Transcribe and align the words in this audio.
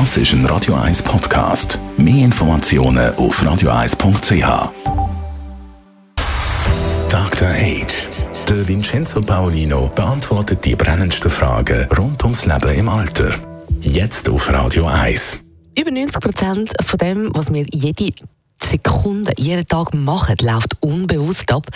Das 0.00 0.16
ist 0.16 0.32
ein 0.32 0.44
Radio 0.46 0.74
1 0.74 1.04
Podcast. 1.04 1.78
Mehr 1.96 2.24
Informationen 2.24 3.14
auf 3.14 3.40
radio1.ch. 3.40 4.72
Dr. 7.08 7.48
Age. 7.48 8.08
Der 8.48 8.66
Vincenzo 8.66 9.20
Paolino 9.20 9.88
beantwortet 9.94 10.64
die 10.64 10.74
brennendsten 10.74 11.30
Fragen 11.30 11.86
rund 11.96 12.24
ums 12.24 12.44
Leben 12.44 12.74
im 12.74 12.88
Alter. 12.88 13.30
Jetzt 13.82 14.28
auf 14.28 14.52
Radio 14.52 14.84
1. 14.86 15.38
Über 15.78 15.92
90 15.92 16.20
Prozent 16.20 16.72
von 16.84 16.98
dem, 16.98 17.30
was 17.32 17.54
wir 17.54 17.64
jede 17.72 18.12
Sekunde, 18.60 19.32
jeden 19.36 19.64
Tag 19.64 19.94
machen, 19.94 20.34
läuft 20.42 20.76
unbewusst 20.80 21.52
ab. 21.52 21.68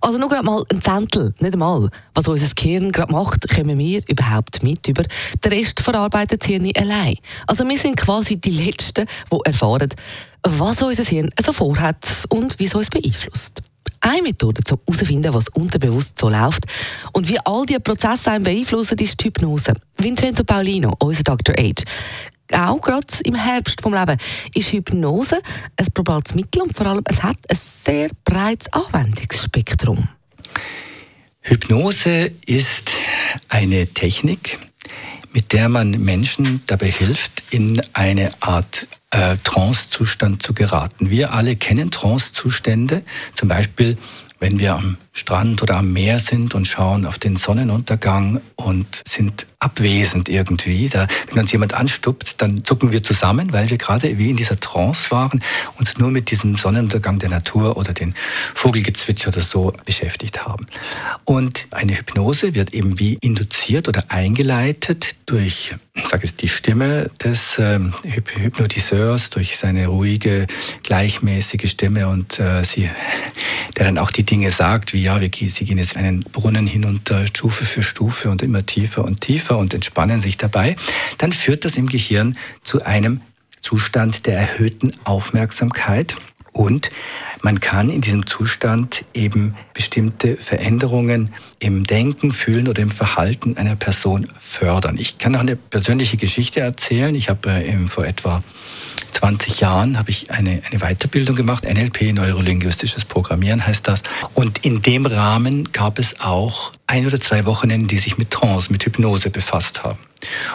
Also 0.00 0.18
nur 0.18 0.28
gerade 0.28 0.44
mal 0.44 0.64
ein 0.72 0.80
Zentel, 0.80 1.34
nicht 1.40 1.54
einmal. 1.54 1.88
Was 2.14 2.28
unser 2.28 2.54
Gehirn 2.54 2.92
gerade 2.92 3.12
macht, 3.12 3.48
kommen 3.48 3.78
wir 3.78 4.02
überhaupt 4.08 4.62
mit 4.62 4.86
über. 4.86 5.02
Der 5.42 5.52
Rest 5.52 5.80
verarbeitet 5.80 6.42
das 6.42 6.48
Hirn 6.48 6.70
allein. 6.76 7.16
Also 7.46 7.68
wir 7.68 7.78
sind 7.78 7.96
quasi 7.96 8.36
die 8.36 8.50
Letzten, 8.50 9.06
die 9.32 9.38
erfahren, 9.44 9.90
was 10.42 10.82
unser 10.82 11.04
Hirn 11.04 11.30
so 11.40 11.52
vorhat 11.52 12.26
und 12.28 12.58
wie 12.58 12.66
es 12.66 12.74
uns 12.74 12.90
beeinflusst. 12.90 13.62
Eine 14.00 14.22
Methode, 14.22 14.62
um 14.70 14.76
herauszufinden, 14.78 15.34
was 15.34 15.48
unterbewusst 15.48 16.18
so 16.18 16.28
läuft 16.28 16.64
und 17.12 17.28
wie 17.28 17.38
all 17.44 17.66
diese 17.66 17.80
Prozesse 17.80 18.30
einen 18.30 18.44
beeinflussen, 18.44 18.96
ist 18.98 19.20
die 19.20 19.24
Hypnose. 19.24 19.72
Vincenzo 19.96 20.44
Paulino, 20.44 20.94
unser 21.00 21.24
Dr. 21.24 21.56
H 21.58 21.82
auch 22.52 22.80
gerade 22.80 23.06
im 23.24 23.34
Herbst 23.34 23.80
vom 23.80 23.94
Leben, 23.94 24.18
ist 24.54 24.72
Hypnose 24.72 25.40
ein 25.76 25.86
probates 25.94 26.34
Mittel 26.34 26.62
und 26.62 26.76
vor 26.76 26.86
allem 26.86 27.02
es 27.04 27.22
hat 27.22 27.36
ein 27.48 27.58
sehr 27.84 28.10
breites 28.24 28.72
Anwendungsspektrum. 28.72 30.08
Hypnose 31.40 32.32
ist 32.46 32.92
eine 33.48 33.86
Technik, 33.86 34.58
mit 35.32 35.52
der 35.52 35.68
man 35.68 35.90
Menschen 35.92 36.62
dabei 36.66 36.90
hilft, 36.90 37.42
in 37.50 37.80
eine 37.94 38.30
Art 38.40 38.86
äh, 39.10 39.36
Trance-Zustand 39.44 40.42
zu 40.42 40.52
geraten. 40.52 41.10
Wir 41.10 41.32
alle 41.32 41.56
kennen 41.56 41.90
Trance-Zustände, 41.90 43.02
zum 43.32 43.48
Beispiel 43.48 43.96
wenn 44.40 44.58
wir 44.58 44.74
am 44.74 44.98
Strand 45.18 45.62
oder 45.62 45.76
am 45.76 45.92
Meer 45.92 46.18
sind 46.18 46.54
und 46.54 46.66
schauen 46.66 47.04
auf 47.04 47.18
den 47.18 47.36
Sonnenuntergang 47.36 48.40
und 48.56 49.02
sind 49.06 49.46
abwesend 49.60 50.28
irgendwie. 50.28 50.88
Da, 50.88 51.06
wenn 51.30 51.40
uns 51.40 51.52
jemand 51.52 51.74
anstuppt, 51.74 52.40
dann 52.40 52.64
zucken 52.64 52.92
wir 52.92 53.02
zusammen, 53.02 53.52
weil 53.52 53.68
wir 53.70 53.78
gerade 53.78 54.16
wie 54.18 54.30
in 54.30 54.36
dieser 54.36 54.60
Trance 54.60 55.10
waren, 55.10 55.42
uns 55.78 55.98
nur 55.98 56.10
mit 56.10 56.30
diesem 56.30 56.56
Sonnenuntergang 56.56 57.18
der 57.18 57.30
Natur 57.30 57.76
oder 57.76 57.92
den 57.92 58.14
Vogelgezwitscher 58.54 59.28
oder 59.28 59.40
so 59.40 59.72
beschäftigt 59.84 60.46
haben. 60.46 60.66
Und 61.24 61.66
eine 61.72 61.96
Hypnose 61.98 62.54
wird 62.54 62.72
eben 62.72 62.98
wie 63.00 63.14
induziert 63.20 63.88
oder 63.88 64.04
eingeleitet 64.08 65.16
durch, 65.26 65.74
sage 65.94 66.24
es, 66.24 66.36
die 66.36 66.48
Stimme 66.48 67.10
des 67.22 67.58
äh, 67.58 67.80
Hypnotiseurs, 68.04 69.30
durch 69.30 69.56
seine 69.56 69.88
ruhige, 69.88 70.46
gleichmäßige 70.84 71.70
Stimme 71.70 72.08
und 72.08 72.38
äh, 72.38 72.64
sie, 72.64 72.88
der 73.76 73.86
dann 73.86 73.98
auch 73.98 74.12
die 74.12 74.22
Dinge 74.22 74.50
sagt, 74.50 74.92
wie 74.92 75.07
ja, 75.08 75.18
sie 75.18 75.64
gehen 75.64 75.78
jetzt 75.78 75.96
einen 75.96 76.20
Brunnen 76.20 76.66
hinunter, 76.66 77.26
Stufe 77.26 77.64
für 77.64 77.82
Stufe 77.82 78.30
und 78.30 78.42
immer 78.42 78.66
tiefer 78.66 79.04
und 79.06 79.22
tiefer 79.22 79.56
und 79.56 79.72
entspannen 79.72 80.20
sich 80.20 80.36
dabei, 80.36 80.76
dann 81.16 81.32
führt 81.32 81.64
das 81.64 81.78
im 81.78 81.88
Gehirn 81.88 82.36
zu 82.62 82.84
einem 82.84 83.22
Zustand 83.62 84.26
der 84.26 84.38
erhöhten 84.38 84.92
Aufmerksamkeit 85.04 86.14
und 86.52 86.90
man 87.40 87.60
kann 87.60 87.88
in 87.88 88.02
diesem 88.02 88.26
Zustand 88.26 89.06
eben 89.14 89.54
bestimmte 89.72 90.36
Veränderungen 90.36 91.32
im 91.58 91.84
Denken, 91.86 92.30
Fühlen 92.30 92.68
oder 92.68 92.82
im 92.82 92.90
Verhalten 92.90 93.56
einer 93.56 93.76
Person 93.76 94.26
fördern. 94.38 94.98
Ich 94.98 95.16
kann 95.16 95.32
noch 95.32 95.40
eine 95.40 95.56
persönliche 95.56 96.18
Geschichte 96.18 96.60
erzählen. 96.60 97.14
Ich 97.14 97.30
habe 97.30 97.48
äh, 97.48 97.86
vor 97.86 98.04
etwa 98.04 98.42
20 99.18 99.58
Jahren 99.58 99.98
habe 99.98 100.10
ich 100.10 100.30
eine, 100.30 100.62
eine 100.70 100.78
Weiterbildung 100.78 101.34
gemacht, 101.34 101.64
NLP, 101.64 102.12
Neurolinguistisches 102.12 103.04
Programmieren 103.04 103.66
heißt 103.66 103.88
das. 103.88 104.04
Und 104.34 104.64
in 104.64 104.80
dem 104.80 105.06
Rahmen 105.06 105.72
gab 105.72 105.98
es 105.98 106.20
auch 106.20 106.70
ein 106.86 107.04
oder 107.04 107.18
zwei 107.18 107.44
Wochenenden, 107.44 107.88
die 107.88 107.98
sich 107.98 108.16
mit 108.16 108.30
Trance, 108.30 108.70
mit 108.70 108.84
Hypnose 108.84 109.30
befasst 109.30 109.82
haben. 109.82 109.98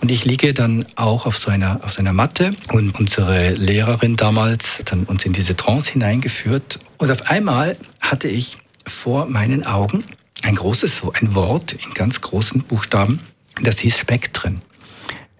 Und 0.00 0.12
ich 0.12 0.24
liege 0.24 0.54
dann 0.54 0.86
auch 0.94 1.26
auf 1.26 1.36
so 1.38 1.50
einer, 1.50 1.80
auf 1.82 1.94
so 1.94 1.98
einer 1.98 2.12
Matte 2.12 2.52
und 2.70 2.96
unsere 2.96 3.50
Lehrerin 3.50 4.14
damals 4.14 4.78
hat 4.78 4.92
dann 4.92 5.02
uns 5.02 5.24
in 5.24 5.32
diese 5.32 5.56
Trance 5.56 5.90
hineingeführt. 5.90 6.78
Und 6.98 7.10
auf 7.10 7.28
einmal 7.28 7.76
hatte 8.00 8.28
ich 8.28 8.58
vor 8.86 9.26
meinen 9.26 9.66
Augen 9.66 10.04
ein 10.42 10.54
großes, 10.54 11.02
ein 11.14 11.34
Wort 11.34 11.72
in 11.72 11.92
ganz 11.94 12.20
großen 12.20 12.62
Buchstaben, 12.62 13.18
das 13.62 13.80
hieß 13.80 13.98
Spektren. 13.98 14.62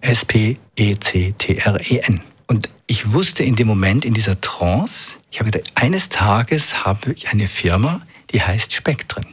S-P-E-C-T-R-E-N. 0.01 0.59
Und 2.47 2.69
ich 2.87 3.13
wusste 3.13 3.43
in 3.43 3.55
dem 3.55 3.67
Moment, 3.67 4.05
in 4.05 4.13
dieser 4.13 4.39
Trance, 4.41 5.13
ich 5.31 5.39
habe 5.39 5.51
gedacht, 5.51 5.71
eines 5.75 6.09
Tages 6.09 6.85
habe 6.85 7.13
ich 7.13 7.29
eine 7.29 7.47
Firma, 7.47 8.01
die 8.31 8.41
heißt 8.41 8.73
Spektren. 8.73 9.25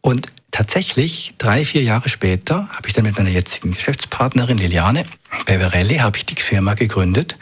Und 0.00 0.32
tatsächlich, 0.50 1.34
drei, 1.38 1.64
vier 1.64 1.82
Jahre 1.82 2.08
später, 2.08 2.68
habe 2.70 2.86
ich 2.86 2.92
dann 2.92 3.04
mit 3.04 3.16
meiner 3.16 3.30
jetzigen 3.30 3.72
Geschäftspartnerin 3.72 4.58
Liliane 4.58 5.04
Beverelli, 5.46 5.96
habe 5.96 6.16
ich 6.16 6.26
die 6.26 6.36
Firma 6.36 6.74
gegründet. 6.74 7.36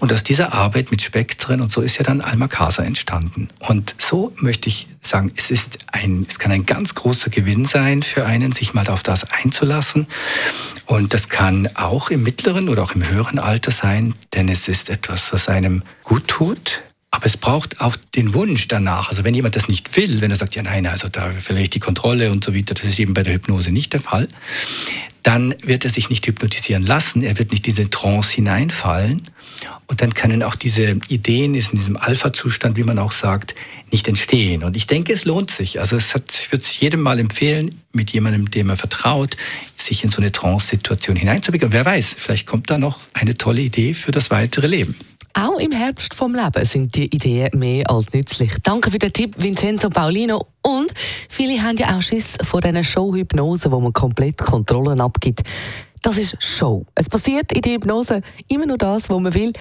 Und 0.00 0.12
aus 0.12 0.24
dieser 0.24 0.52
Arbeit 0.52 0.90
mit 0.90 1.02
Spektren 1.02 1.60
und 1.60 1.70
so 1.70 1.82
ist 1.82 1.98
ja 1.98 2.04
dann 2.04 2.20
Alma 2.20 2.48
Casa 2.48 2.82
entstanden. 2.82 3.48
Und 3.60 3.94
so 3.98 4.32
möchte 4.36 4.68
ich 4.68 4.88
sagen, 5.02 5.32
es 5.36 5.50
ist 5.50 5.78
ein, 5.92 6.26
es 6.28 6.38
kann 6.38 6.50
ein 6.52 6.66
ganz 6.66 6.94
großer 6.94 7.30
Gewinn 7.30 7.66
sein 7.66 8.02
für 8.02 8.26
einen, 8.26 8.52
sich 8.52 8.74
mal 8.74 8.88
auf 8.88 9.02
das 9.02 9.30
einzulassen. 9.30 10.06
Und 10.88 11.12
das 11.12 11.28
kann 11.28 11.68
auch 11.74 12.08
im 12.08 12.22
mittleren 12.22 12.70
oder 12.70 12.82
auch 12.82 12.92
im 12.92 13.06
höheren 13.06 13.38
Alter 13.38 13.70
sein, 13.70 14.14
denn 14.32 14.48
es 14.48 14.68
ist 14.68 14.88
etwas, 14.88 15.34
was 15.34 15.46
einem 15.46 15.82
gut 16.02 16.26
tut. 16.28 16.82
Aber 17.10 17.26
es 17.26 17.36
braucht 17.36 17.82
auch 17.82 17.94
den 18.16 18.32
Wunsch 18.32 18.68
danach. 18.68 19.10
Also 19.10 19.22
wenn 19.22 19.34
jemand 19.34 19.54
das 19.54 19.68
nicht 19.68 19.94
will, 19.96 20.22
wenn 20.22 20.30
er 20.30 20.38
sagt, 20.38 20.54
ja 20.54 20.62
nein, 20.62 20.86
also 20.86 21.10
da 21.10 21.30
verliere 21.30 21.64
ich 21.64 21.70
die 21.70 21.78
Kontrolle 21.78 22.30
und 22.30 22.42
so 22.42 22.54
weiter, 22.54 22.72
das 22.72 22.86
ist 22.86 22.98
eben 22.98 23.12
bei 23.12 23.22
der 23.22 23.34
Hypnose 23.34 23.70
nicht 23.70 23.92
der 23.92 24.00
Fall, 24.00 24.28
dann 25.22 25.54
wird 25.62 25.84
er 25.84 25.90
sich 25.90 26.10
nicht 26.10 26.26
hypnotisieren 26.26 26.84
lassen, 26.84 27.22
er 27.22 27.38
wird 27.38 27.50
nicht 27.50 27.66
in 27.66 27.74
diese 27.74 27.90
Trance 27.90 28.34
hineinfallen 28.34 29.28
und 29.86 30.02
dann 30.02 30.14
können 30.14 30.42
auch 30.42 30.54
diese 30.54 30.98
Ideen 31.08 31.54
in 31.54 31.64
diesem 31.72 31.96
Alpha-Zustand, 31.96 32.76
wie 32.76 32.82
man 32.82 32.98
auch 32.98 33.12
sagt, 33.12 33.54
nicht 33.90 34.06
entstehen. 34.06 34.62
Und 34.62 34.76
ich 34.76 34.86
denke, 34.86 35.12
es 35.12 35.24
lohnt 35.24 35.50
sich. 35.50 35.80
Also 35.80 35.96
es 35.96 36.14
hat, 36.14 36.30
ich 36.30 36.52
würde 36.52 36.62
es 36.62 36.78
jedem 36.78 37.00
mal 37.00 37.18
empfehlen, 37.18 37.80
mit 37.92 38.10
jemandem, 38.10 38.50
dem 38.50 38.68
er 38.68 38.76
vertraut, 38.76 39.36
sich 39.76 40.04
in 40.04 40.10
so 40.10 40.18
eine 40.18 40.30
Trance-Situation 40.30 41.16
hineinzubegeben. 41.16 41.72
Wer 41.72 41.84
weiß, 41.84 42.16
vielleicht 42.18 42.46
kommt 42.46 42.70
da 42.70 42.78
noch 42.78 43.00
eine 43.14 43.36
tolle 43.36 43.62
Idee 43.62 43.94
für 43.94 44.12
das 44.12 44.30
weitere 44.30 44.66
Leben. 44.66 44.94
Auch 45.34 45.58
im 45.58 45.72
Herbst 45.72 46.14
vom 46.14 46.34
Leben 46.34 46.64
sind 46.64 46.94
die 46.96 47.06
Ideen 47.06 47.50
mehr 47.58 47.88
als 47.90 48.12
nützlich. 48.12 48.52
Danke 48.62 48.90
für 48.90 48.98
den 48.98 49.12
Tipp, 49.12 49.34
Vincenzo 49.38 49.88
Paulino. 49.90 50.46
Und 50.62 50.92
viele 51.28 51.62
haben 51.62 51.76
ja 51.76 51.96
auch 51.96 52.02
Schiss 52.02 52.36
vor 52.42 52.60
diesen 52.60 52.82
Showhypnosen, 52.82 53.70
wo 53.70 53.80
man 53.80 53.92
komplett 53.92 54.38
Kontrollen 54.38 55.00
abgibt. 55.00 55.42
Das 56.02 56.16
ist 56.16 56.36
Show. 56.40 56.86
Es 56.94 57.08
passiert 57.08 57.52
in 57.52 57.62
der 57.62 57.72
Hypnose 57.74 58.22
immer 58.48 58.66
nur 58.66 58.78
das, 58.78 59.08
was 59.08 59.20
man 59.20 59.34
will, 59.34 59.52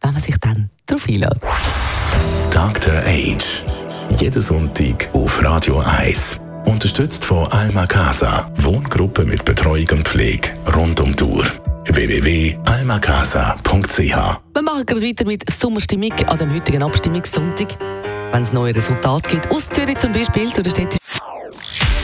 wenn 0.00 0.12
man 0.12 0.20
sich 0.20 0.36
dann 0.38 0.70
darauf 0.86 1.08
einlädt. 1.08 1.38
Dr. 2.52 2.94
Age. 3.04 3.64
Jeden 4.18 4.42
Sonntag 4.42 5.08
auf 5.12 5.42
Radio 5.42 5.78
1. 5.78 6.40
Unterstützt 6.64 7.24
von 7.24 7.46
Alma 7.48 7.86
Casa. 7.86 8.50
Wohngruppe 8.56 9.24
mit 9.24 9.44
Betreuung 9.44 9.88
und 9.92 10.08
Pflege 10.08 10.50
rund 10.74 11.00
um 11.00 11.14
die 11.14 11.24
Uhr 11.24 11.44
www.almacasa.ch 11.88 14.16
Wir 14.54 14.62
machen 14.62 14.86
gerade 14.86 15.02
weiter 15.02 15.26
mit 15.26 15.50
Sommerstimmung 15.50 16.12
an 16.26 16.38
dem 16.38 16.54
heutigen 16.54 16.82
Abstimmungssonntag. 16.82 17.76
Wenn 18.32 18.42
es 18.42 18.52
neue 18.52 18.74
Resultate 18.74 19.30
gibt, 19.30 19.50
aus 19.50 19.68
Zürich 19.70 19.98
zum 19.98 20.12
Beispiel 20.12 20.52
zu 20.52 20.62
der 20.62 20.70
Städte. 20.70 20.98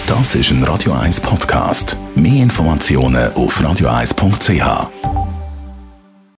Das 0.06 0.34
ist 0.34 0.50
ein 0.50 0.62
Radio 0.64 0.92
1 0.92 1.20
Podcast. 1.20 1.96
Mehr 2.14 2.42
Informationen 2.42 3.32
auf 3.34 3.60
radio1.ch. 3.60 5.21